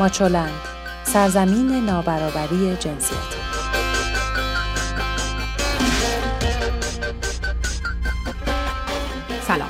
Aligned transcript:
ماچولند. 0.00 0.60
سرزمین 1.04 1.84
نابرابری 1.84 2.76
جنسیتی 2.76 3.38
سلام. 9.46 9.68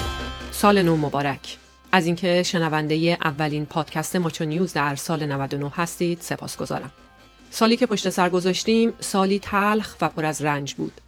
سال 0.50 0.82
نو 0.82 0.96
مبارک. 0.96 1.58
از 1.92 2.06
اینکه 2.06 2.42
شنونده 2.42 3.18
اولین 3.20 3.66
پادکست 3.66 4.16
ماچو 4.16 4.44
نیوز 4.44 4.72
در 4.72 4.96
سال 4.96 5.26
99 5.26 5.72
هستید 5.76 6.18
سپاسگزارم 6.20 6.90
سالی 7.50 7.76
که 7.76 7.86
پشت 7.86 8.10
سر 8.10 8.28
گذاشتیم 8.28 8.92
سالی 9.00 9.38
تلخ 9.38 9.96
و 10.00 10.08
پر 10.08 10.24
از 10.24 10.42
رنج 10.42 10.74
بود. 10.74 11.00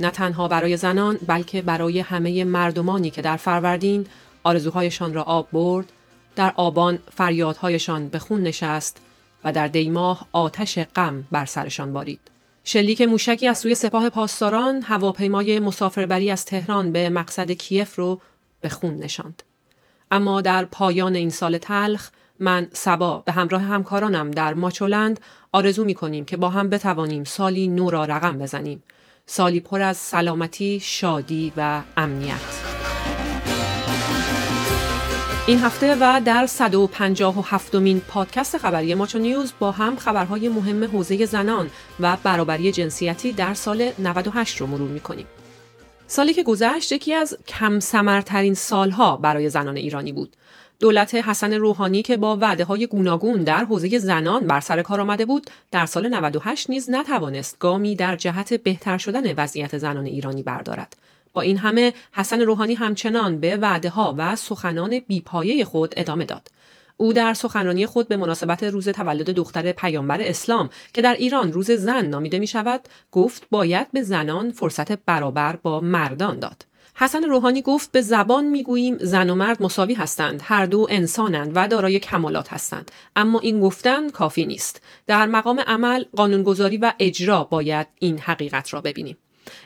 نه 0.00 0.10
تنها 0.10 0.48
برای 0.48 0.76
زنان 0.76 1.18
بلکه 1.26 1.62
برای 1.62 2.00
همه 2.00 2.44
مردمانی 2.44 3.10
که 3.10 3.22
در 3.22 3.36
فروردین 3.36 4.06
آرزوهایشان 4.44 5.14
را 5.14 5.22
آب 5.22 5.48
برد 5.52 5.92
در 6.36 6.52
آبان 6.56 6.98
فریادهایشان 7.14 8.08
به 8.08 8.18
خون 8.18 8.42
نشست 8.42 9.00
و 9.44 9.52
در 9.52 9.68
دیماه 9.68 10.26
آتش 10.32 10.78
غم 10.78 11.24
بر 11.32 11.44
سرشان 11.44 11.92
بارید. 11.92 12.20
شلیک 12.64 13.02
موشکی 13.02 13.48
از 13.48 13.58
سوی 13.58 13.74
سپاه 13.74 14.10
پاسداران 14.10 14.82
هواپیمای 14.82 15.58
مسافربری 15.58 16.30
از 16.30 16.44
تهران 16.44 16.92
به 16.92 17.08
مقصد 17.08 17.50
کیف 17.50 17.98
رو 17.98 18.20
به 18.60 18.68
خون 18.68 18.96
نشاند. 18.96 19.42
اما 20.10 20.40
در 20.40 20.64
پایان 20.64 21.14
این 21.14 21.30
سال 21.30 21.58
تلخ 21.58 22.10
من 22.38 22.68
سبا 22.72 23.22
به 23.26 23.32
همراه 23.32 23.62
همکارانم 23.62 24.30
در 24.30 24.54
ماچولند 24.54 25.20
آرزو 25.52 25.84
می 25.84 25.94
کنیم 25.94 26.24
که 26.24 26.36
با 26.36 26.48
هم 26.48 26.70
بتوانیم 26.70 27.24
سالی 27.24 27.68
نو 27.68 27.90
را 27.90 28.04
رقم 28.04 28.38
بزنیم. 28.38 28.82
سالی 29.26 29.60
پر 29.60 29.80
از 29.80 29.96
سلامتی، 29.96 30.80
شادی 30.80 31.52
و 31.56 31.82
امنیت. 31.96 32.71
این 35.46 35.58
هفته 35.58 35.96
و 36.00 36.20
در 36.24 36.46
157 36.46 37.74
مین 37.74 38.00
پادکست 38.00 38.58
خبری 38.58 38.94
ماچو 38.94 39.18
نیوز 39.18 39.52
با 39.58 39.70
هم 39.70 39.96
خبرهای 39.96 40.48
مهم 40.48 40.84
حوزه 40.84 41.26
زنان 41.26 41.70
و 42.00 42.16
برابری 42.22 42.72
جنسیتی 42.72 43.32
در 43.32 43.54
سال 43.54 43.90
98 43.98 44.60
رو 44.60 44.66
مرور 44.66 44.88
می‌کنیم. 44.88 45.26
سالی 46.06 46.34
که 46.34 46.42
گذشت 46.42 46.92
یکی 46.92 47.14
از 47.14 47.36
کم 47.48 47.80
سمرترین 47.80 48.54
سالها 48.54 49.16
برای 49.16 49.48
زنان 49.48 49.76
ایرانی 49.76 50.12
بود. 50.12 50.36
دولت 50.80 51.14
حسن 51.14 51.52
روحانی 51.52 52.02
که 52.02 52.16
با 52.16 52.36
وعده 52.36 52.64
های 52.64 52.86
گوناگون 52.86 53.42
در 53.42 53.64
حوزه 53.64 53.98
زنان 53.98 54.46
بر 54.46 54.60
سر 54.60 54.82
کار 54.82 55.00
آمده 55.00 55.24
بود 55.24 55.50
در 55.70 55.86
سال 55.86 56.08
98 56.08 56.70
نیز 56.70 56.90
نتوانست 56.90 57.58
گامی 57.58 57.96
در 57.96 58.16
جهت 58.16 58.54
بهتر 58.54 58.98
شدن 58.98 59.34
وضعیت 59.34 59.78
زنان 59.78 60.06
ایرانی 60.06 60.42
بردارد 60.42 60.96
با 61.32 61.40
این 61.40 61.58
همه 61.58 61.92
حسن 62.12 62.40
روحانی 62.40 62.74
همچنان 62.74 63.40
به 63.40 63.56
وعده 63.56 63.88
ها 63.88 64.14
و 64.18 64.36
سخنان 64.36 64.98
بیپایه 64.98 65.64
خود 65.64 65.94
ادامه 65.96 66.24
داد. 66.24 66.48
او 66.96 67.12
در 67.12 67.34
سخنرانی 67.34 67.86
خود 67.86 68.08
به 68.08 68.16
مناسبت 68.16 68.62
روز 68.62 68.88
تولد 68.88 69.30
دختر 69.30 69.72
پیامبر 69.72 70.20
اسلام 70.20 70.70
که 70.94 71.02
در 71.02 71.14
ایران 71.14 71.52
روز 71.52 71.70
زن 71.70 72.06
نامیده 72.06 72.38
می 72.38 72.46
شود 72.46 72.80
گفت 73.12 73.46
باید 73.50 73.92
به 73.92 74.02
زنان 74.02 74.50
فرصت 74.50 74.92
برابر 74.92 75.56
با 75.56 75.80
مردان 75.80 76.38
داد. 76.38 76.66
حسن 76.94 77.22
روحانی 77.24 77.62
گفت 77.62 77.92
به 77.92 78.00
زبان 78.00 78.44
می‌گوییم 78.44 78.98
زن 78.98 79.30
و 79.30 79.34
مرد 79.34 79.62
مساوی 79.62 79.94
هستند 79.94 80.40
هر 80.44 80.66
دو 80.66 80.86
انسانند 80.90 81.52
و 81.54 81.68
دارای 81.68 81.98
کمالات 81.98 82.52
هستند 82.52 82.90
اما 83.16 83.40
این 83.40 83.60
گفتن 83.60 84.10
کافی 84.10 84.46
نیست 84.46 84.82
در 85.06 85.26
مقام 85.26 85.60
عمل 85.60 86.04
قانونگذاری 86.16 86.76
و 86.76 86.92
اجرا 86.98 87.44
باید 87.44 87.86
این 87.98 88.18
حقیقت 88.18 88.74
را 88.74 88.80
ببینیم 88.80 89.16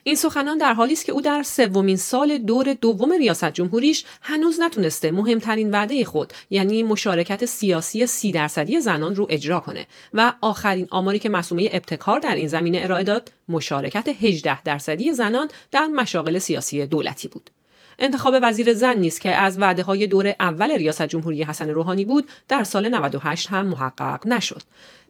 این 0.03 0.15
سخنان 0.15 0.59
در 0.59 0.75
حالی 0.75 0.93
است 0.93 1.05
که 1.05 1.13
او 1.13 1.21
در 1.21 1.43
سومین 1.43 1.97
سال 1.97 2.39
دور 2.39 2.75
دوم 2.75 3.13
ریاست 3.13 3.51
جمهوریش 3.51 4.05
هنوز 4.23 4.61
نتونسته 4.61 5.11
مهمترین 5.11 5.71
وعده 5.71 6.05
خود 6.05 6.33
یعنی 6.51 6.83
مشارکت 6.83 7.45
سیاسی 7.45 8.07
سی 8.07 8.33
درصدی 8.33 8.81
زنان 8.81 9.15
رو 9.15 9.27
اجرا 9.31 9.61
کنه 9.61 9.87
و 10.15 10.33
آخرین 10.41 10.87
آماری 10.91 11.19
که 11.19 11.29
مسئوله 11.29 11.71
ابتکار 11.73 12.21
در 12.21 12.35
این 12.35 12.49
زمینه 12.49 12.81
ارائه 12.83 13.05
داد 13.05 13.33
مشارکت 13.49 14.09
18 14.09 14.63
درصدی 14.63 15.13
زنان 15.13 15.49
در 15.71 15.87
مشاغل 15.87 16.39
سیاسی 16.39 16.87
دولتی 16.87 17.29
بود. 17.29 17.51
انتخاب 17.99 18.35
وزیر 18.43 18.75
زن 18.75 18.99
نیست 18.99 19.21
که 19.21 19.31
از 19.31 19.61
وعده 19.61 19.83
های 19.83 20.07
دور 20.07 20.35
اول 20.41 20.71
ریاست 20.71 21.03
جمهوری 21.03 21.43
حسن 21.43 21.71
روحانی 21.71 22.05
بود 22.05 22.29
در 22.49 22.65
سال 22.65 22.89
98 22.89 23.49
هم 23.49 23.67
محقق 23.67 24.27
نشد. 24.27 24.63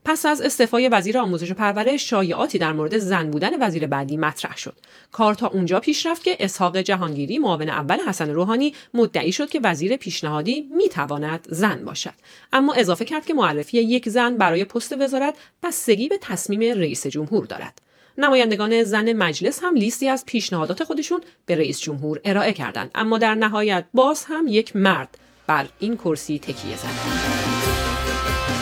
پس 0.04 0.26
از 0.26 0.40
استعفای 0.40 0.88
وزیر 0.88 1.18
آموزش 1.18 1.50
و 1.50 1.54
پرورش 1.54 2.10
شایعاتی 2.10 2.58
در 2.58 2.72
مورد 2.72 2.98
زن 2.98 3.30
بودن 3.30 3.66
وزیر 3.66 3.86
بعدی 3.86 4.16
مطرح 4.16 4.56
شد. 4.56 4.76
کار 5.12 5.34
تا 5.34 5.46
اونجا 5.46 5.80
پیش 5.80 6.06
رفت 6.06 6.24
که 6.24 6.36
اسحاق 6.40 6.76
جهانگیری 6.76 7.38
معاون 7.38 7.68
اول 7.68 7.98
حسن 8.08 8.30
روحانی 8.30 8.74
مدعی 8.94 9.32
شد 9.32 9.50
که 9.50 9.60
وزیر 9.62 9.96
پیشنهادی 9.96 10.70
می‌تواند 10.76 11.46
زن 11.50 11.84
باشد. 11.84 12.14
اما 12.52 12.74
اضافه 12.74 13.04
کرد 13.04 13.26
که 13.26 13.34
معرفی 13.34 13.78
یک 13.78 14.08
زن 14.08 14.36
برای 14.36 14.64
پست 14.64 15.00
وزارت 15.00 15.34
بستگی 15.62 16.08
به 16.08 16.18
تصمیم 16.20 16.60
رئیس 16.60 17.06
جمهور 17.06 17.46
دارد. 17.46 17.85
نمایندگان 18.18 18.82
زن 18.82 19.12
مجلس 19.12 19.60
هم 19.62 19.74
لیستی 19.74 20.08
از 20.08 20.26
پیشنهادات 20.26 20.84
خودشون 20.84 21.20
به 21.46 21.56
رئیس 21.56 21.80
جمهور 21.80 22.20
ارائه 22.24 22.52
کردند. 22.52 22.90
اما 22.94 23.18
در 23.18 23.34
نهایت 23.34 23.84
باز 23.94 24.24
هم 24.28 24.44
یک 24.48 24.76
مرد 24.76 25.18
بر 25.46 25.66
این 25.78 25.96
کرسی 25.96 26.38
تکیه 26.38 26.76
زد. 26.76 27.36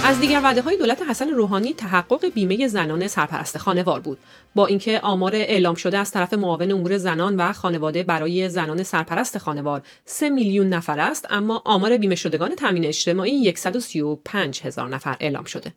از 0.06 0.20
دیگر 0.20 0.40
وعده 0.44 0.62
های 0.62 0.76
دولت 0.76 1.02
حسن 1.02 1.28
روحانی 1.30 1.74
تحقق 1.74 2.26
بیمه 2.26 2.68
زنان 2.68 3.08
سرپرست 3.08 3.58
خانوار 3.58 4.00
بود. 4.00 4.18
با 4.54 4.66
اینکه 4.66 5.00
آمار 5.00 5.34
اعلام 5.34 5.74
شده 5.74 5.98
از 5.98 6.10
طرف 6.10 6.32
معاون 6.34 6.72
امور 6.72 6.98
زنان 6.98 7.36
و 7.36 7.52
خانواده 7.52 8.02
برای 8.02 8.48
زنان 8.48 8.82
سرپرست 8.82 9.38
خانوار 9.38 9.82
3 10.04 10.30
میلیون 10.30 10.68
نفر 10.68 11.00
است 11.00 11.26
اما 11.30 11.62
آمار 11.64 11.96
بیمه 11.96 12.14
شدگان 12.14 12.54
تامین 12.54 12.84
اجتماعی 12.84 13.54
135 13.56 14.60
هزار 14.64 14.88
نفر 14.88 15.16
اعلام 15.20 15.44
شده. 15.44 15.72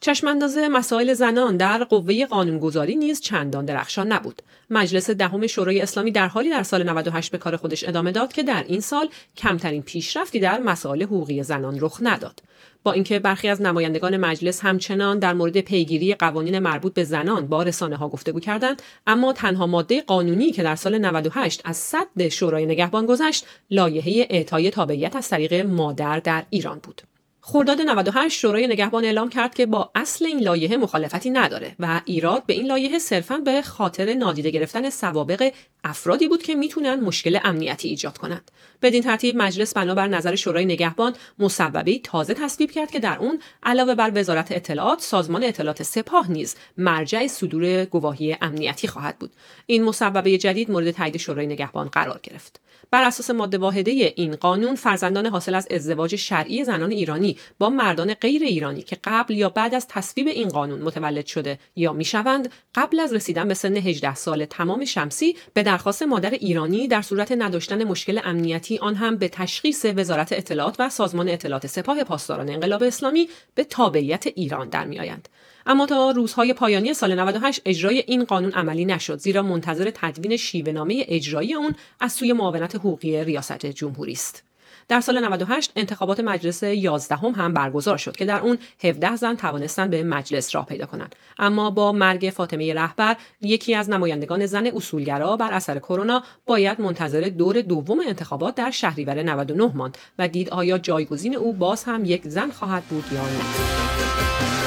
چشمانداز 0.00 0.58
مسائل 0.58 1.14
زنان 1.14 1.56
در 1.56 1.84
قوه 1.84 2.26
قانونگذاری 2.26 2.96
نیز 2.96 3.20
چندان 3.20 3.64
درخشان 3.64 4.12
نبود. 4.12 4.42
مجلس 4.70 5.10
دهم 5.10 5.46
شورای 5.46 5.80
اسلامی 5.80 6.10
در 6.10 6.28
حالی 6.28 6.50
در 6.50 6.62
سال 6.62 6.82
98 6.82 7.32
به 7.32 7.38
کار 7.38 7.56
خودش 7.56 7.88
ادامه 7.88 8.12
داد 8.12 8.32
که 8.32 8.42
در 8.42 8.64
این 8.68 8.80
سال 8.80 9.08
کمترین 9.36 9.82
پیشرفتی 9.82 10.40
در 10.40 10.60
مسائل 10.60 11.02
حقوقی 11.02 11.42
زنان 11.42 11.78
رخ 11.80 11.98
نداد. 12.02 12.42
با 12.82 12.92
اینکه 12.92 13.18
برخی 13.18 13.48
از 13.48 13.62
نمایندگان 13.62 14.16
مجلس 14.16 14.60
همچنان 14.60 15.18
در 15.18 15.32
مورد 15.32 15.60
پیگیری 15.60 16.14
قوانین 16.14 16.58
مربوط 16.58 16.94
به 16.94 17.04
زنان 17.04 17.46
با 17.46 17.62
رسانه 17.62 17.96
ها 17.96 18.08
گفتگو 18.08 18.40
کردند 18.40 18.82
اما 19.06 19.32
تنها 19.32 19.66
ماده 19.66 20.00
قانونی 20.00 20.52
که 20.52 20.62
در 20.62 20.76
سال 20.76 20.98
98 20.98 21.62
از 21.64 21.76
صد 21.76 22.28
شورای 22.28 22.66
نگهبان 22.66 23.06
گذشت 23.06 23.46
لایحه 23.70 24.26
اعطای 24.30 24.70
تابعیت 24.70 25.16
از 25.16 25.28
طریق 25.28 25.54
مادر 25.54 26.20
در 26.20 26.44
ایران 26.50 26.78
بود 26.82 27.02
خرداد 27.48 27.80
98 27.80 28.38
شورای 28.38 28.66
نگهبان 28.66 29.04
اعلام 29.04 29.28
کرد 29.28 29.54
که 29.54 29.66
با 29.66 29.90
اصل 29.94 30.26
این 30.26 30.40
لایحه 30.40 30.76
مخالفتی 30.76 31.30
نداره 31.30 31.76
و 31.78 32.00
ایراد 32.04 32.46
به 32.46 32.54
این 32.54 32.66
لایحه 32.66 32.98
صرفا 32.98 33.36
به 33.36 33.62
خاطر 33.62 34.14
نادیده 34.14 34.50
گرفتن 34.50 34.90
سوابق 34.90 35.52
افرادی 35.84 36.28
بود 36.28 36.42
که 36.42 36.54
می‌تونن 36.54 37.00
مشکل 37.00 37.38
امنیتی 37.44 37.88
ایجاد 37.88 38.18
کنند. 38.18 38.50
بدین 38.82 39.02
ترتیب 39.02 39.36
مجلس 39.36 39.74
بنابر 39.74 40.08
نظر 40.08 40.34
شورای 40.34 40.64
نگهبان 40.64 41.14
مصوبه 41.38 41.98
تازه 41.98 42.34
تصویب 42.34 42.70
کرد 42.70 42.90
که 42.90 42.98
در 42.98 43.18
اون 43.18 43.40
علاوه 43.62 43.94
بر 43.94 44.12
وزارت 44.14 44.52
اطلاعات 44.52 45.00
سازمان 45.00 45.44
اطلاعات 45.44 45.82
سپاه 45.82 46.30
نیز 46.30 46.56
مرجع 46.78 47.26
صدور 47.26 47.84
گواهی 47.84 48.36
امنیتی 48.40 48.88
خواهد 48.88 49.18
بود. 49.18 49.30
این 49.66 49.84
مصوبه 49.84 50.38
جدید 50.38 50.70
مورد 50.70 50.90
تایید 50.90 51.16
شورای 51.16 51.46
نگهبان 51.46 51.88
قرار 51.88 52.20
گرفت. 52.22 52.60
بر 52.90 53.04
اساس 53.04 53.30
ماده 53.30 53.58
واحده 53.58 53.90
این 53.90 54.36
قانون 54.36 54.74
فرزندان 54.74 55.26
حاصل 55.26 55.54
از 55.54 55.68
ازدواج 55.70 56.16
شرعی 56.16 56.64
زنان 56.64 56.90
ایرانی 56.90 57.35
با 57.58 57.70
مردان 57.70 58.14
غیر 58.14 58.42
ایرانی 58.42 58.82
که 58.82 58.96
قبل 59.04 59.34
یا 59.34 59.48
بعد 59.48 59.74
از 59.74 59.86
تصویب 59.88 60.26
این 60.26 60.48
قانون 60.48 60.82
متولد 60.82 61.26
شده 61.26 61.58
یا 61.76 61.92
می‌شوند 61.92 62.52
قبل 62.74 63.00
از 63.00 63.12
رسیدن 63.12 63.48
به 63.48 63.54
سن 63.54 63.76
18 63.76 64.14
سال 64.14 64.44
تمام 64.44 64.84
شمسی 64.84 65.36
به 65.54 65.62
درخواست 65.62 66.02
مادر 66.02 66.30
ایرانی 66.30 66.88
در 66.88 67.02
صورت 67.02 67.32
نداشتن 67.32 67.84
مشکل 67.84 68.20
امنیتی 68.24 68.78
آن 68.78 68.94
هم 68.94 69.16
به 69.16 69.28
تشخیص 69.28 69.86
وزارت 69.96 70.32
اطلاعات 70.32 70.76
و 70.78 70.88
سازمان 70.90 71.28
اطلاعات 71.28 71.66
سپاه 71.66 72.04
پاسداران 72.04 72.48
انقلاب 72.48 72.82
اسلامی 72.82 73.28
به 73.54 73.64
تابعیت 73.64 74.26
ایران 74.26 74.68
در 74.68 74.84
میآیند. 74.84 75.28
اما 75.66 75.86
تا 75.86 76.10
روزهای 76.10 76.52
پایانی 76.52 76.94
سال 76.94 77.14
98 77.20 77.60
اجرای 77.64 78.04
این 78.06 78.24
قانون 78.24 78.52
عملی 78.52 78.84
نشد 78.84 79.18
زیرا 79.18 79.42
منتظر 79.42 79.90
تدوین 79.94 80.36
شیوهنامه 80.36 81.04
اجرایی 81.08 81.54
اون 81.54 81.74
از 82.00 82.12
سوی 82.12 82.32
معاونت 82.32 82.74
حقوقی 82.74 83.24
ریاست 83.24 83.66
جمهوری 83.66 84.12
است. 84.12 84.45
در 84.88 85.00
سال 85.00 85.24
98 85.24 85.72
انتخابات 85.76 86.20
مجلس 86.20 86.62
11 86.62 87.16
هم, 87.16 87.30
هم 87.30 87.54
برگزار 87.54 87.96
شد 87.96 88.16
که 88.16 88.24
در 88.24 88.40
اون 88.40 88.58
17 88.84 89.16
زن 89.16 89.34
توانستند 89.34 89.90
به 89.90 90.02
مجلس 90.02 90.54
راه 90.54 90.66
پیدا 90.66 90.86
کنند. 90.86 91.14
اما 91.38 91.70
با 91.70 91.92
مرگ 91.92 92.32
فاطمه 92.36 92.74
رهبر 92.74 93.16
یکی 93.40 93.74
از 93.74 93.90
نمایندگان 93.90 94.46
زن 94.46 94.66
اصولگرا 94.66 95.36
بر 95.36 95.52
اثر 95.52 95.78
کرونا 95.78 96.22
باید 96.46 96.80
منتظر 96.80 97.20
دور 97.20 97.60
دوم 97.60 98.00
انتخابات 98.00 98.54
در 98.54 98.70
شهریور 98.70 99.22
99 99.22 99.70
ماند 99.74 99.98
و 100.18 100.28
دید 100.28 100.50
آیا 100.50 100.78
جایگزین 100.78 101.36
او 101.36 101.52
باز 101.52 101.84
هم 101.84 102.04
یک 102.04 102.28
زن 102.28 102.50
خواهد 102.50 102.82
بود 102.84 103.04
یا 103.12 103.22
نه. 103.22 104.65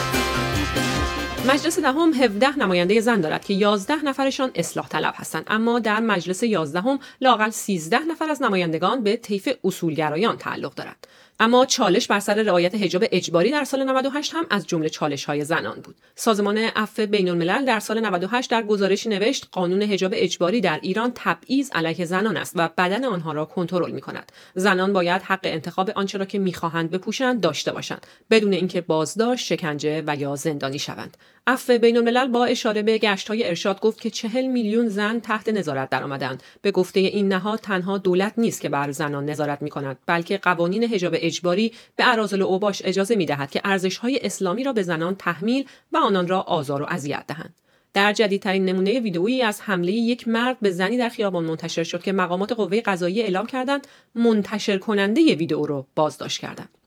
مجلس 1.48 1.80
دهم 1.80 2.14
17 2.14 2.60
نماینده 2.60 3.00
زن 3.00 3.22
دارد 3.22 3.46
که 3.46 3.54
11 3.54 3.96
نفرشان 3.96 4.52
اصلاح 4.56 4.88
طلب 4.88 5.14
هستند. 5.18 5.44
اما 5.48 5.80
در 5.80 6.00
مجلس 6.00 6.44
11 6.44 6.82
هم 6.82 7.00
لاقل 7.22 7.50
13 7.50 8.00
نفر 8.00 8.30
از 8.30 8.42
نمایندگان 8.42 9.04
به 9.04 9.18
طیف 9.18 9.50
اصولگرایان 9.64 10.38
تعلق 10.38 10.74
دارند. 10.74 11.08
اما 11.42 11.66
چالش 11.66 12.08
بر 12.08 12.20
سر 12.20 12.34
رعایت 12.34 12.76
حجاب 12.76 13.04
اجباری 13.12 13.52
در 13.52 13.64
سال 13.64 13.84
98 13.84 14.34
هم 14.36 14.46
از 14.50 14.68
جمله 14.68 14.90
چالش 14.90 15.26
های 15.26 15.44
زنان 15.44 15.80
بود. 15.82 15.96
سازمان 16.16 16.58
عفو 16.58 17.06
بین 17.06 17.30
الملل 17.30 17.66
در 17.66 17.80
سال 17.80 18.00
98 18.00 18.52
در 18.52 18.64
گزارشی 18.64 19.10
نوشت 19.10 19.48
قانون 19.52 19.82
حجاب 19.82 20.12
اجباری 20.16 20.62
در 20.62 20.80
ایران 20.82 21.12
تبعیض 21.16 21.70
علیه 21.74 22.06
زنان 22.06 22.38
است 22.38 22.54
و 22.56 22.70
بدن 22.78 23.06
آنها 23.06 23.32
را 23.32 23.46
کنترل 23.46 23.92
می 23.92 24.02
کند. 24.02 24.32
زنان 24.56 24.94
باید 24.94 25.22
حق 25.22 25.40
انتخاب 25.44 25.90
آنچه 25.90 26.18
را 26.18 26.26
که 26.26 26.40
می‌خواهند 26.40 26.92
بپوشند 26.92 27.42
داشته 27.42 27.72
باشند 27.72 28.08
بدون 28.30 28.54
اینکه 28.54 28.82
بازداشت، 28.82 29.46
شکنجه 29.46 30.04
و 30.08 30.16
یا 30.16 30.36
زندانی 30.36 30.80
شوند. 30.80 31.18
عفو 31.50 31.78
بین 31.78 31.98
الملل 31.98 32.28
با 32.28 32.46
اشاره 32.46 32.82
به 32.82 32.98
گشت 32.98 33.28
های 33.28 33.48
ارشاد 33.48 33.80
گفت 33.80 34.02
که 34.02 34.10
چهل 34.10 34.48
میلیون 34.48 34.88
زن 34.88 35.20
تحت 35.20 35.50
نظارت 35.50 35.90
درآمدند. 35.90 36.44
به 36.62 36.72
گفته 36.72 37.00
این 37.00 37.28
نهاد 37.28 37.60
تنها 37.60 37.98
دولت 37.98 38.34
نیست 38.38 38.62
که 38.62 38.70
بر 38.70 38.92
زنان 38.92 39.26
نظارت 39.26 39.62
می 39.62 39.70
کند 39.70 39.98
بلکه 40.06 40.38
قوانین 40.38 40.84
حجاب 40.84 41.14
اجباری 41.16 41.74
به 41.96 42.12
اراذل 42.12 42.42
اوباش 42.42 42.82
اجازه 42.86 43.16
می 43.16 43.26
دهد 43.26 43.52
که 43.52 43.62
ارزش 43.64 43.98
های 43.98 44.20
اسلامی 44.24 44.64
را 44.64 44.74
به 44.74 44.84
زنان 44.84 45.16
تحمیل 45.16 45.66
و 45.92 45.98
آنان 45.98 46.28
را 46.28 46.42
آزار 46.42 46.82
و 46.82 46.86
اذیت 46.90 47.24
دهند. 47.28 47.56
در 47.94 48.14
جدیدترین 48.14 48.66
نمونه 48.66 49.00
ویدئویی 49.00 49.42
از 49.42 49.62
حمله 49.62 49.92
یک 49.92 50.28
مرد 50.28 50.58
به 50.62 50.72
زنی 50.72 50.98
در 50.98 51.10
خیابان 51.10 51.44
منتشر 51.44 51.84
شد 51.84 52.04
که 52.04 52.12
مقامات 52.12 52.52
قوه 52.52 52.82
قضایی 52.82 53.22
اعلام 53.22 53.46
کردند 53.46 53.88
منتشر 54.16 54.78
کننده 54.78 55.36
ویدئو 55.36 55.66
را 55.66 55.86
بازداشت 55.96 56.42
کردند. 56.42 56.79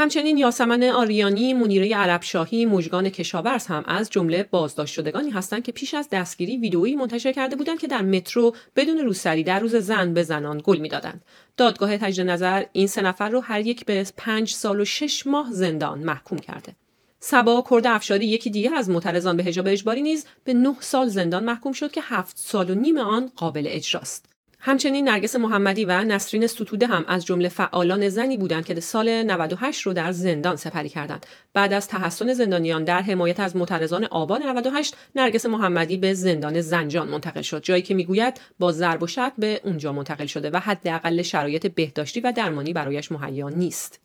همچنین 0.00 0.38
یاسمن 0.38 0.82
آریانی، 0.82 1.54
منیره 1.54 1.96
عربشاهی، 1.96 2.66
مژگان 2.66 3.10
کشاورز 3.10 3.66
هم 3.66 3.84
از 3.86 4.10
جمله 4.10 4.42
بازداشت 4.50 4.94
شدگانی 4.94 5.30
هستند 5.30 5.62
که 5.62 5.72
پیش 5.72 5.94
از 5.94 6.08
دستگیری 6.12 6.56
ویدئویی 6.56 6.96
منتشر 6.96 7.32
کرده 7.32 7.56
بودند 7.56 7.78
که 7.78 7.86
در 7.86 8.02
مترو 8.02 8.54
بدون 8.76 8.98
روسری 8.98 9.44
در 9.44 9.58
روز 9.58 9.76
زن 9.76 10.14
به 10.14 10.22
زنان 10.22 10.60
گل 10.64 10.78
می‌دادند. 10.78 11.24
دادگاه 11.56 11.98
تجدید 11.98 12.30
نظر 12.30 12.64
این 12.72 12.86
سه 12.86 13.02
نفر 13.02 13.28
رو 13.28 13.40
هر 13.40 13.60
یک 13.60 13.84
به 13.84 14.06
پنج 14.16 14.50
سال 14.52 14.80
و 14.80 14.84
شش 14.84 15.26
ماه 15.26 15.52
زندان 15.52 15.98
محکوم 15.98 16.38
کرده. 16.38 16.76
سبا 17.18 17.64
کرد 17.70 17.86
افشاری 17.86 18.26
یکی 18.26 18.50
دیگر 18.50 18.74
از 18.74 18.90
معترضان 18.90 19.36
به 19.36 19.44
حجاب 19.44 19.66
اجباری 19.68 20.02
نیز 20.02 20.26
به 20.44 20.54
نه 20.54 20.76
سال 20.80 21.08
زندان 21.08 21.44
محکوم 21.44 21.72
شد 21.72 21.90
که 21.90 22.00
هفت 22.04 22.38
سال 22.38 22.70
و 22.70 22.74
نیم 22.74 22.98
آن 22.98 23.30
قابل 23.36 23.64
اجراست. 23.66 24.29
همچنین 24.62 25.08
نرگس 25.08 25.36
محمدی 25.36 25.84
و 25.84 26.04
نسرین 26.04 26.46
ستوده 26.46 26.86
هم 26.86 27.04
از 27.08 27.26
جمله 27.26 27.48
فعالان 27.48 28.08
زنی 28.08 28.36
بودند 28.36 28.64
که 28.64 28.80
سال 28.80 29.22
98 29.22 29.82
رو 29.82 29.92
در 29.92 30.12
زندان 30.12 30.56
سپری 30.56 30.88
کردند. 30.88 31.26
بعد 31.52 31.72
از 31.72 31.88
تحسن 31.88 32.32
زندانیان 32.32 32.84
در 32.84 33.02
حمایت 33.02 33.40
از 33.40 33.56
معترضان 33.56 34.04
آبان 34.04 34.42
98 34.42 34.96
نرگس 35.14 35.46
محمدی 35.46 35.96
به 35.96 36.14
زندان 36.14 36.60
زنجان 36.60 37.08
منتقل 37.08 37.42
شد 37.42 37.62
جایی 37.62 37.82
که 37.82 37.94
می‌گوید 37.94 38.40
با 38.58 38.72
ضرب 38.72 39.02
و 39.02 39.30
به 39.38 39.60
اونجا 39.64 39.92
منتقل 39.92 40.26
شده 40.26 40.50
و 40.50 40.56
حداقل 40.56 41.22
شرایط 41.22 41.66
بهداشتی 41.66 42.20
و 42.20 42.32
درمانی 42.32 42.72
برایش 42.72 43.12
مهیا 43.12 43.48
نیست. 43.48 44.00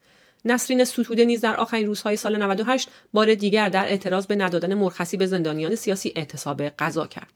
نسرین 0.45 0.83
ستوده 0.83 1.25
نیز 1.25 1.41
در 1.41 1.55
آخرین 1.55 1.87
روزهای 1.87 2.15
سال 2.15 2.43
98 2.43 2.89
بار 3.13 3.35
دیگر 3.35 3.69
در 3.69 3.85
اعتراض 3.85 4.25
به 4.25 4.35
ندادن 4.35 4.73
مرخصی 4.73 5.17
به 5.17 5.25
زندانیان 5.25 5.75
سیاسی 5.75 6.13
اعتصاب 6.15 6.61
قضا 6.61 7.07
کرد. 7.07 7.34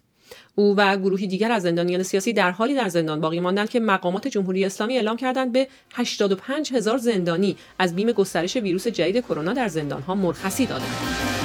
او 0.59 0.75
و 0.77 0.97
گروهی 0.97 1.27
دیگر 1.27 1.51
از 1.51 1.61
زندانیان 1.61 2.03
سیاسی 2.03 2.33
در 2.33 2.51
حالی 2.51 2.75
در 2.75 2.89
زندان 2.89 3.21
باقی 3.21 3.39
ماندند 3.39 3.69
که 3.69 3.79
مقامات 3.79 4.27
جمهوری 4.27 4.65
اسلامی 4.65 4.95
اعلام 4.95 5.17
کردند 5.17 5.51
به 5.51 5.67
85 5.93 6.73
هزار 6.73 6.97
زندانی 6.97 7.57
از 7.79 7.95
بیم 7.95 8.11
گسترش 8.11 8.55
ویروس 8.55 8.87
جدید 8.87 9.23
کرونا 9.23 9.53
در 9.53 9.67
زندانها 9.67 10.15
مرخصی 10.15 10.65
دادند. 10.65 11.38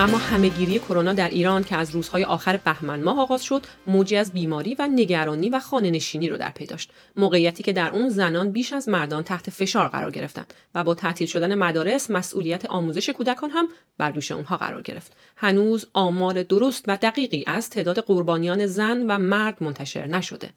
اما 0.00 0.18
همهگیری 0.18 0.78
کرونا 0.78 1.12
در 1.12 1.28
ایران 1.28 1.64
که 1.64 1.76
از 1.76 1.90
روزهای 1.90 2.24
آخر 2.24 2.56
بهمن 2.56 3.02
ماه 3.02 3.20
آغاز 3.20 3.42
شد 3.42 3.66
موجی 3.86 4.16
از 4.16 4.32
بیماری 4.32 4.74
و 4.78 4.88
نگرانی 4.88 5.48
و 5.50 5.58
خانه 5.58 5.90
نشینی 5.90 6.28
رو 6.28 6.36
در 6.36 6.50
پی 6.50 6.66
داشت. 6.66 6.90
موقعیتی 7.16 7.62
که 7.62 7.72
در 7.72 7.90
اون 7.90 8.08
زنان 8.08 8.52
بیش 8.52 8.72
از 8.72 8.88
مردان 8.88 9.22
تحت 9.22 9.50
فشار 9.50 9.88
قرار 9.88 10.10
گرفتند 10.10 10.54
و 10.74 10.84
با 10.84 10.94
تعطیل 10.94 11.26
شدن 11.26 11.54
مدارس 11.54 12.10
مسئولیت 12.10 12.66
آموزش 12.66 13.10
کودکان 13.10 13.50
هم 13.50 13.68
بر 13.98 14.10
دوش 14.10 14.32
اونها 14.32 14.56
قرار 14.56 14.82
گرفت. 14.82 15.12
هنوز 15.36 15.86
آمار 15.92 16.42
درست 16.42 16.84
و 16.88 16.96
دقیقی 16.96 17.44
از 17.46 17.70
تعداد 17.70 17.98
قربانیان 17.98 18.66
زن 18.66 19.06
و 19.08 19.18
مرد 19.18 19.62
منتشر 19.62 20.06
نشده. 20.06 20.50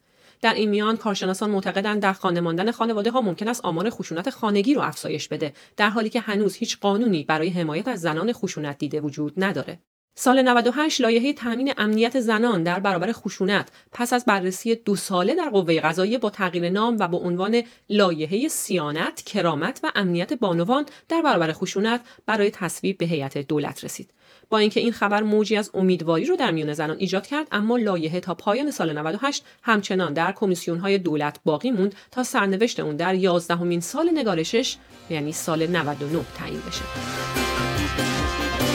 در 0.44 0.54
این 0.54 0.70
میان 0.70 0.96
کارشناسان 0.96 1.50
معتقدند 1.50 2.02
در 2.02 2.12
خانه 2.12 2.40
ماندن 2.40 2.70
خانواده 2.70 3.10
ها 3.10 3.20
ممکن 3.20 3.48
است 3.48 3.64
آمار 3.64 3.90
خشونت 3.90 4.30
خانگی 4.30 4.74
رو 4.74 4.80
افزایش 4.80 5.28
بده 5.28 5.52
در 5.76 5.90
حالی 5.90 6.10
که 6.10 6.20
هنوز 6.20 6.54
هیچ 6.54 6.78
قانونی 6.80 7.24
برای 7.24 7.48
حمایت 7.48 7.88
از 7.88 8.00
زنان 8.00 8.32
خشونت 8.32 8.78
دیده 8.78 9.00
وجود 9.00 9.32
نداره. 9.36 9.78
سال 10.16 10.42
98 10.42 11.00
لایحه 11.00 11.32
تامین 11.32 11.72
امنیت 11.76 12.20
زنان 12.20 12.62
در 12.62 12.80
برابر 12.80 13.12
خشونت 13.12 13.68
پس 13.92 14.12
از 14.12 14.24
بررسی 14.24 14.74
دو 14.74 14.96
ساله 14.96 15.34
در 15.34 15.50
قوه 15.50 15.80
قضاییه 15.80 16.18
با 16.18 16.30
تغییر 16.30 16.70
نام 16.70 16.96
و 17.00 17.08
با 17.08 17.18
عنوان 17.18 17.62
لایحه 17.90 18.48
سیانت، 18.48 19.22
کرامت 19.22 19.80
و 19.82 19.92
امنیت 19.94 20.32
بانوان 20.32 20.86
در 21.08 21.22
برابر 21.22 21.52
خشونت 21.52 22.00
برای 22.26 22.50
تصویب 22.50 22.98
به 22.98 23.06
هیئت 23.06 23.38
دولت 23.38 23.84
رسید. 23.84 24.10
با 24.50 24.58
اینکه 24.58 24.80
این 24.80 24.92
خبر 24.92 25.22
موجی 25.22 25.56
از 25.56 25.70
امیدواری 25.74 26.24
رو 26.24 26.36
در 26.36 26.50
میان 26.50 26.72
زنان 26.72 26.96
ایجاد 26.98 27.26
کرد 27.26 27.48
اما 27.52 27.76
لایحه 27.76 28.20
تا 28.20 28.34
پایان 28.34 28.70
سال 28.70 28.98
98 28.98 29.44
همچنان 29.62 30.12
در 30.12 30.32
کمیسیون 30.32 30.78
های 30.78 30.98
دولت 30.98 31.38
باقی 31.44 31.70
موند 31.70 31.94
تا 32.10 32.22
سرنوشت 32.22 32.80
اون 32.80 32.96
در 32.96 33.14
11 33.14 33.80
سال 33.80 34.10
نگارشش 34.14 34.76
یعنی 35.10 35.32
سال 35.32 35.66
99 35.66 36.24
تعیین 36.38 36.60
بشه. 36.68 37.43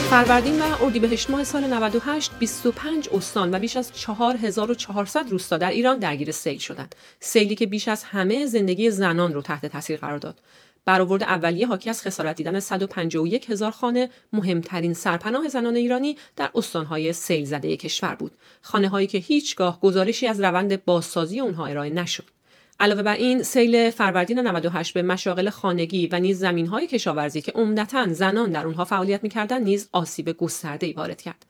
فروردین 0.10 0.62
و 0.62 0.84
اردیبهشت 0.84 1.30
ماه 1.30 1.44
سال 1.44 1.74
98 1.74 2.32
25 2.40 3.10
استان 3.14 3.54
و 3.54 3.60
بیش 3.60 3.78
از 3.78 3.94
4400 3.94 5.30
روستا 5.30 5.58
در 5.58 5.70
ایران 5.70 6.00
درگیر 6.00 6.32
سیل 6.32 6.58
شدند. 6.58 6.96
سیلی 7.20 7.56
که 7.56 7.66
بیش 7.66 7.88
از 7.88 8.04
همه 8.04 8.46
زندگی 8.46 8.92
زنان 8.92 9.34
رو 9.34 9.42
تحت 9.42 9.66
تاثیر 9.66 10.00
قرار 10.00 10.18
داد. 10.18 10.40
برآورد 10.86 11.24
اولیه 11.24 11.68
حاکی 11.68 11.90
از 11.90 12.02
خسارت 12.02 12.36
دیدن 12.36 12.60
151 12.60 13.50
هزار 13.50 13.72
خانه 13.72 14.10
مهمترین 14.34 14.94
سرپناه 14.94 15.48
زنان 15.48 15.76
ایرانی 15.76 16.18
در 16.36 16.50
استانهای 16.56 17.14
سیل 17.14 17.46
زده 17.46 17.78
کشور 17.78 18.16
بود. 18.16 18.32
خانه 18.62 18.90
هایی 18.90 19.08
که 19.08 19.18
هیچگاه 19.18 19.80
گزارشی 19.80 20.28
از 20.28 20.42
روند 20.42 20.86
بازسازی 20.86 21.40
اونها 21.40 21.66
ارائه 21.66 21.90
نشد. 21.90 22.39
علاوه 22.80 23.04
بر 23.04 23.14
این 23.14 23.44
سیل 23.44 23.90
فروردین 23.90 24.40
98 24.40 24.94
به 24.94 25.02
مشاغل 25.02 25.50
خانگی 25.50 26.08
و 26.08 26.20
نیز 26.20 26.40
زمینهای 26.40 26.88
کشاورزی 26.88 27.42
که 27.42 27.52
عمدتا 27.52 28.14
زنان 28.14 28.52
در 28.52 28.66
اونها 28.66 28.86
فعالیت 28.86 29.24
می‌کردند 29.24 29.64
نیز 29.64 29.90
آسیب 29.92 30.32
گسترده 30.32 30.94
وارد 30.94 31.22
کرد 31.22 31.46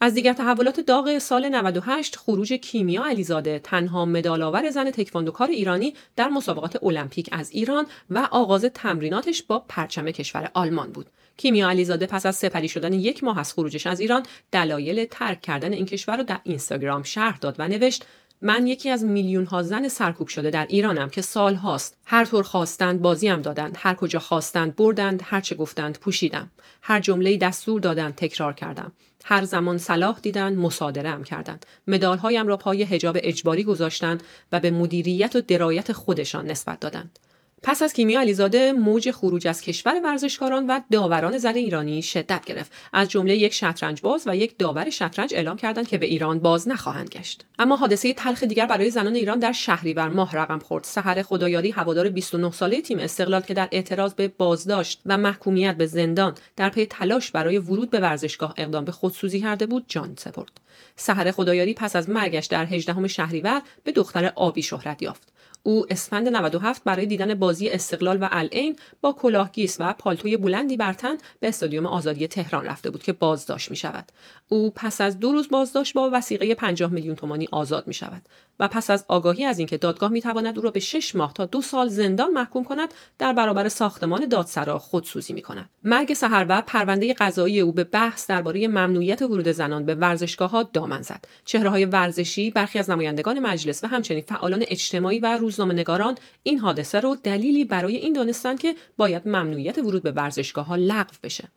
از 0.00 0.14
دیگر 0.14 0.32
تحولات 0.32 0.80
داغ 0.80 1.18
سال 1.18 1.48
98 1.48 2.16
خروج 2.16 2.52
کیمیا 2.52 3.04
علیزاده 3.04 3.58
تنها 3.58 4.04
مدالآور 4.04 4.70
زن 4.70 4.90
تکواندوکار 4.90 5.48
ایرانی 5.48 5.94
در 6.16 6.28
مسابقات 6.28 6.82
المپیک 6.82 7.28
از 7.32 7.50
ایران 7.50 7.86
و 8.10 8.28
آغاز 8.30 8.64
تمریناتش 8.64 9.42
با 9.42 9.64
پرچم 9.68 10.10
کشور 10.10 10.50
آلمان 10.54 10.92
بود. 10.92 11.06
کیمیا 11.36 11.68
علیزاده 11.68 12.06
پس 12.06 12.26
از 12.26 12.36
سپری 12.36 12.68
شدن 12.68 12.92
یک 12.92 13.24
ماه 13.24 13.38
از 13.38 13.52
خروجش 13.52 13.86
از 13.86 14.00
ایران 14.00 14.22
دلایل 14.52 15.04
ترک 15.04 15.40
کردن 15.40 15.72
این 15.72 15.86
کشور 15.86 16.16
را 16.16 16.22
در 16.22 16.40
اینستاگرام 16.44 17.02
شرح 17.02 17.38
داد 17.38 17.56
و 17.58 17.68
نوشت 17.68 18.04
من 18.44 18.66
یکی 18.66 18.90
از 18.90 19.04
میلیون 19.04 19.46
ها 19.46 19.62
زن 19.62 19.88
سرکوب 19.88 20.28
شده 20.28 20.50
در 20.50 20.66
ایرانم 20.68 21.10
که 21.10 21.22
سال 21.22 21.54
هاست. 21.54 21.96
هر 22.04 22.24
طور 22.24 22.42
خواستند 22.42 23.02
بازیم 23.02 23.42
دادند. 23.42 23.76
هر 23.78 23.94
کجا 23.94 24.18
خواستند 24.18 24.76
بردند 24.76 25.20
هر 25.24 25.40
چه 25.40 25.54
گفتند 25.54 25.98
پوشیدم. 25.98 26.50
هر 26.82 27.00
جمله 27.00 27.36
دستور 27.36 27.80
دادند 27.80 28.14
تکرار 28.14 28.52
کردم. 28.52 28.92
هر 29.24 29.44
زمان 29.44 29.78
صلاح 29.78 30.18
دیدند 30.22 30.58
مصادره 30.58 31.10
هم 31.10 31.24
کردند. 31.24 31.66
مدال 31.86 32.18
هایم 32.18 32.46
را 32.46 32.56
پای 32.56 32.84
حجاب 32.84 33.16
اجباری 33.20 33.64
گذاشتند 33.64 34.22
و 34.52 34.60
به 34.60 34.70
مدیریت 34.70 35.36
و 35.36 35.40
درایت 35.40 35.92
خودشان 35.92 36.46
نسبت 36.46 36.80
دادند. 36.80 37.18
پس 37.64 37.82
از 37.82 37.92
کیمیا 37.92 38.20
علیزاده 38.20 38.72
موج 38.72 39.10
خروج 39.10 39.48
از 39.48 39.60
کشور 39.60 40.00
ورزشکاران 40.04 40.66
و 40.66 40.80
داوران 40.90 41.38
زن 41.38 41.54
ایرانی 41.54 42.02
شدت 42.02 42.44
گرفت. 42.44 42.72
از 42.92 43.08
جمله 43.08 43.36
یک 43.36 43.54
شطرنج 43.54 44.00
باز 44.00 44.22
و 44.26 44.36
یک 44.36 44.58
داور 44.58 44.90
شطرنج 44.90 45.34
اعلام 45.34 45.56
کردند 45.56 45.88
که 45.88 45.98
به 45.98 46.06
ایران 46.06 46.38
باز 46.38 46.68
نخواهند 46.68 47.08
گشت. 47.08 47.44
اما 47.58 47.76
حادثه 47.76 48.12
تلخ 48.12 48.42
دیگر 48.42 48.66
برای 48.66 48.90
زنان 48.90 49.14
ایران 49.14 49.38
در 49.38 49.52
شهریور 49.52 50.08
ماه 50.08 50.36
رقم 50.36 50.58
خورد. 50.58 50.84
سحر 50.84 51.22
خدایاری 51.22 51.70
هوادار 51.70 52.08
29 52.08 52.50
ساله 52.50 52.80
تیم 52.80 52.98
استقلال 52.98 53.40
که 53.40 53.54
در 53.54 53.68
اعتراض 53.72 54.14
به 54.14 54.28
بازداشت 54.28 55.00
و 55.06 55.18
محکومیت 55.18 55.76
به 55.76 55.86
زندان 55.86 56.34
در 56.56 56.68
پی 56.68 56.86
تلاش 56.86 57.30
برای 57.30 57.58
ورود 57.58 57.90
به 57.90 58.00
ورزشگاه 58.00 58.54
اقدام 58.56 58.84
به 58.84 58.92
خودسوزی 58.92 59.40
کرده 59.40 59.66
بود 59.66 59.84
جان 59.88 60.14
سپرد. 60.18 60.60
سحر 60.96 61.30
خدایاری 61.30 61.74
پس 61.74 61.96
از 61.96 62.10
مرگش 62.10 62.46
در 62.46 62.64
18 62.64 63.08
شهریور 63.08 63.62
به 63.84 63.92
دختر 63.92 64.32
آبی 64.36 64.62
شهرت 64.62 65.02
یافت. 65.02 65.31
او 65.62 65.86
اسفند 65.90 66.28
97 66.28 66.84
برای 66.84 67.06
دیدن 67.06 67.34
بازی 67.34 67.68
استقلال 67.68 68.18
و 68.22 68.28
العین 68.30 68.76
با 69.00 69.12
کلاهگیس 69.12 69.76
و 69.80 69.92
پالتوی 69.92 70.36
بلندی 70.36 70.76
بر 70.76 70.92
تن 70.92 71.16
به 71.40 71.48
استادیوم 71.48 71.86
آزادی 71.86 72.26
تهران 72.26 72.64
رفته 72.64 72.90
بود 72.90 73.02
که 73.02 73.12
بازداشت 73.12 73.70
می 73.70 73.76
شود. 73.76 74.12
او 74.48 74.70
پس 74.70 75.00
از 75.00 75.18
دو 75.18 75.32
روز 75.32 75.48
بازداشت 75.48 75.94
با 75.94 76.10
وسیقه 76.12 76.54
50 76.54 76.90
میلیون 76.90 77.16
تومانی 77.16 77.48
آزاد 77.52 77.86
می 77.86 77.94
شود. 77.94 78.22
و 78.60 78.68
پس 78.68 78.90
از 78.90 79.04
آگاهی 79.08 79.44
از 79.44 79.58
اینکه 79.58 79.76
دادگاه 79.76 80.10
می‌تواند 80.10 80.58
او 80.58 80.64
را 80.64 80.70
به 80.70 80.80
6 80.80 81.16
ماه 81.16 81.32
تا 81.32 81.46
دو 81.46 81.62
سال 81.62 81.88
زندان 81.88 82.30
محکوم 82.30 82.64
کند 82.64 82.94
در 83.18 83.32
برابر 83.32 83.68
ساختمان 83.68 84.28
دادسرا 84.28 84.78
خودسوزی 84.78 85.32
می‌کند. 85.32 85.70
مرگ 85.84 86.14
سهر 86.14 86.60
پرونده 86.60 87.14
قضایی 87.14 87.60
او 87.60 87.72
به 87.72 87.84
بحث 87.84 88.26
درباره 88.26 88.68
ممنوعیت 88.68 89.22
ورود 89.22 89.48
زنان 89.48 89.86
به 89.86 89.94
ورزشگاه 89.94 90.50
ها 90.50 90.62
دامن 90.62 91.02
زد. 91.02 91.24
چهره 91.44 91.70
های 91.70 91.84
ورزشی 91.84 92.50
برخی 92.50 92.78
از 92.78 92.90
نمایندگان 92.90 93.38
مجلس 93.38 93.84
و 93.84 93.86
همچنین 93.86 94.22
فعالان 94.22 94.64
اجتماعی 94.68 95.18
و 95.18 95.36
روزنامه 95.36 95.74
نگاران 95.74 96.14
این 96.42 96.58
حادثه 96.58 97.00
رو 97.00 97.16
دلیلی 97.22 97.64
برای 97.64 97.96
این 97.96 98.12
دانستند 98.12 98.60
که 98.60 98.74
باید 98.96 99.28
ممنوعیت 99.28 99.78
ورود 99.78 100.02
به 100.02 100.12
ورزشگاه 100.12 100.66
ها 100.66 100.76
لغو 100.76 101.14
بشه. 101.22 101.48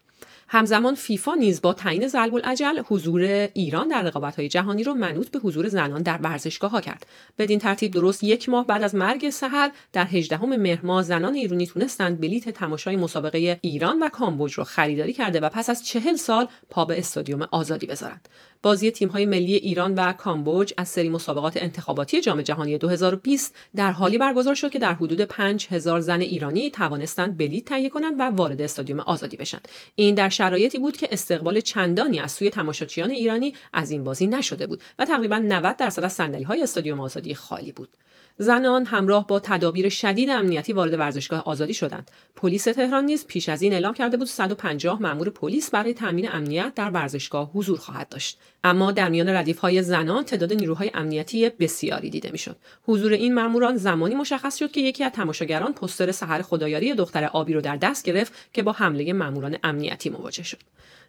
همزمان 0.48 0.96
فیفا 0.96 1.34
نیز 1.34 1.62
با 1.62 1.74
تعیین 1.74 2.08
ضرب 2.08 2.36
العجل 2.36 2.82
حضور 2.88 3.22
ایران 3.54 3.88
در 3.88 4.12
های 4.12 4.48
جهانی 4.48 4.84
رو 4.84 4.94
منوط 4.94 5.30
به 5.30 5.40
حضور 5.40 5.68
زنان 5.68 6.02
در 6.02 6.18
ورزشگاه 6.18 6.72
ها 6.72 6.82
کرد. 6.82 7.06
بدین 7.38 7.60
ترتیب 7.60 7.92
درست 7.92 8.24
یک 8.24 8.50
ماه 8.50 8.68
بعد 8.68 8.84
از 8.84 8.96
مرگ 8.96 9.30
سحر 9.30 9.72
در 9.94 10.06
18 10.06 10.46
مهر 10.46 10.86
ماه 10.86 11.04
زنان 11.04 11.34
ایرانی 11.34 11.68
تونستند 11.68 12.22
بلیت 12.22 12.50
تماشای 12.50 12.96
مسابقه 12.96 13.60
ایران 13.62 14.00
و 14.00 14.10
کامبوج 14.10 14.54
رو 14.54 14.64
خریداری 14.64 15.14
کرده 15.14 15.40
و 15.40 15.50
پس 15.50 15.70
از 15.70 15.86
چهل 15.86 16.16
سال 16.16 16.48
پا 16.70 16.86
به 16.86 17.00
استادیوم 17.00 17.48
آزادی 17.52 17.88
بذارند. 17.88 18.30
بازی 18.66 18.92
تیم‌های 18.92 19.26
ملی 19.26 19.56
ایران 19.56 19.96
و 19.96 20.14
کامبوج 20.14 20.74
از 20.78 20.90
سری 20.90 21.10
مسابقات 21.10 21.58
انتخاباتی 21.58 22.22
جام 22.22 22.42
جهانی 22.42 22.78
2020 22.78 23.56
در 23.76 23.92
حالی 23.92 24.18
برگزار 24.18 24.56
شد 24.56 24.72
که 24.72 24.80
در 24.80 24.94
حدود 24.94 25.22
5000 25.22 26.00
زن 26.00 26.22
ایرانی 26.22 26.70
توانستند 26.70 27.38
بلیط 27.38 27.68
تهیه 27.68 27.90
کنند 27.90 28.14
و 28.20 28.24
وارد 28.24 28.62
استادیوم 28.62 29.00
آزادی 29.00 29.38
بشن. 29.38 29.60
این 29.96 30.16
در 30.16 30.30
شرایطی 30.30 30.80
بود 30.80 30.98
که 30.98 31.08
استقبال 31.12 31.60
چندانی 31.60 32.20
از 32.20 32.32
سوی 32.32 32.50
تماشاچیان 32.50 33.12
ایرانی 33.12 33.54
از 33.74 33.92
این 33.92 34.04
بازی 34.04 34.28
نشده 34.28 34.68
بود 34.68 34.82
و 35.00 35.06
تقریبا 35.06 35.38
90 35.38 35.78
درصد 35.78 36.04
از 36.04 36.14
صندلی‌های 36.14 36.64
استادیوم 36.64 37.00
آزادی 37.00 37.36
خالی 37.36 37.72
بود. 37.72 37.90
زنان 38.38 38.86
همراه 38.86 39.28
با 39.28 39.40
تدابیر 39.40 39.90
شدید 39.90 40.30
امنیتی 40.30 40.74
وارد 40.74 40.94
ورزشگاه 40.94 41.44
آزادی 41.44 41.74
شدند. 41.74 42.12
پلیس 42.36 42.64
تهران 42.64 43.06
نیز 43.06 43.28
پیش 43.28 43.50
از 43.50 43.62
این 43.62 43.74
اعلام 43.74 43.94
کرده 43.94 44.18
بود 44.18 44.28
150 44.28 45.02
مأمور 45.02 45.30
پلیس 45.30 45.70
برای 45.70 45.94
تامین 45.94 46.32
امنیت 46.32 46.72
در 46.76 46.90
ورزشگاه 46.90 47.52
حضور 47.54 47.78
خواهد 47.78 48.10
داشت. 48.10 48.40
اما 48.66 48.92
در 48.92 49.10
میان 49.10 49.30
ردیف 49.30 49.60
های 49.60 49.82
زنان 49.82 50.24
تعداد 50.24 50.54
نیروهای 50.54 50.92
امنیتی 50.94 51.50
بسیاری 51.50 52.10
دیده 52.10 52.32
می‌شد. 52.32 52.58
حضور 52.84 53.14
این 53.14 53.34
ماموران 53.34 53.78
زمانی 53.78 54.16
مشخص 54.16 54.58
شد 54.58 54.72
که 54.72 54.82
یکی 54.82 55.04
از 55.04 55.12
تماشاگران 55.12 55.74
پستر 55.74 56.12
سحر 56.12 56.42
خدایاری 56.42 56.94
دختر 56.94 57.24
آبی 57.24 57.54
رو 57.54 57.62
در 57.62 57.76
دست 57.76 58.06
گرفت 58.06 58.34
که 58.54 58.64
با 58.64 58.72
حمله 58.72 59.14
ماموران 59.14 59.58
امنیتی 59.64 60.10
مواجه 60.10 60.44
شد. 60.44 60.58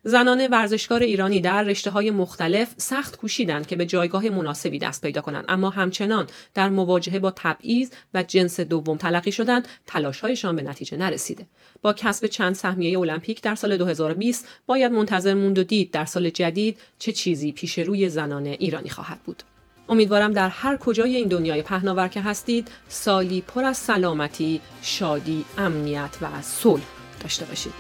زنان 0.09 0.47
ورزشکار 0.47 1.03
ایرانی 1.03 1.41
در 1.41 1.63
رشته 1.63 1.91
های 1.91 2.11
مختلف 2.11 2.75
سخت 2.77 3.17
کوشیدند 3.17 3.67
که 3.67 3.77
به 3.77 3.87
جایگاه 3.87 4.29
مناسبی 4.29 4.79
دست 4.79 5.03
پیدا 5.03 5.21
کنند 5.21 5.45
اما 5.49 5.71
همچنان 5.71 6.27
در 6.55 6.69
مواجهه 6.69 7.19
با 7.19 7.31
تبعیض 7.37 7.91
و 8.15 8.23
جنس 8.23 8.61
دوم 8.61 8.97
تلقی 8.97 9.33
شدند 9.33 9.69
تلاشهایشان 9.87 10.57
به 10.57 10.63
نتیجه 10.63 10.97
نرسیده 10.97 11.47
با 11.83 11.93
کسب 11.93 12.27
چند 12.27 12.55
سهمیه 12.55 12.99
المپیک 12.99 13.43
در 13.43 13.55
سال 13.55 13.77
2020 13.77 14.49
باید 14.67 14.93
منتظر 14.93 15.35
موند 15.35 15.59
و 15.59 15.65
دید 15.65 15.91
در 15.91 16.05
سال 16.05 16.31
جدید 16.31 16.79
چه 16.99 17.13
چیزی 17.13 17.46
پیش 17.53 17.79
روی 17.79 18.09
زنان 18.09 18.47
ایرانی 18.47 18.91
خواهد 18.91 19.19
بود 19.25 19.43
امیدوارم 19.89 20.33
در 20.33 20.49
هر 20.49 20.77
کجای 20.77 21.17
این 21.17 21.29
دنیای 21.29 21.63
پهناور 21.63 22.09
که 22.09 22.21
هستید 22.21 22.69
سالی 22.89 23.41
پر 23.41 23.65
از 23.65 23.77
سلامتی، 23.77 24.61
شادی، 24.83 25.45
امنیت 25.59 26.17
و 26.23 26.43
صلح 26.43 26.83
داشته 27.21 27.45
باشید. 27.45 27.75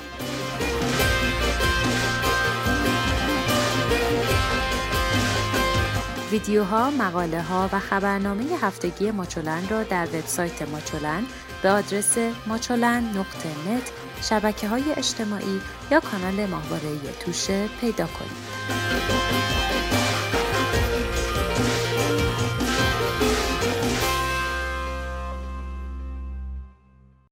ویدیوها، 6.30 6.90
مقاله 6.90 7.42
ها 7.42 7.70
و 7.72 7.78
خبرنامه 7.78 8.44
هفتگی 8.60 9.10
ماچولن 9.10 9.68
را 9.68 9.82
در 9.82 10.06
وبسایت 10.06 10.62
ماچولن 10.62 11.24
به 11.66 11.72
آدرس 11.72 12.18
ماچولن 12.46 13.04
نقطه 13.04 13.48
نت 13.48 13.90
شبکه 14.22 14.68
های 14.68 14.82
اجتماعی 14.96 15.60
یا 15.90 16.00
کانال 16.00 16.46
ماهواره 16.46 16.98
توشه 17.20 17.68
پیدا 17.80 18.06
کنید. 18.06 20.05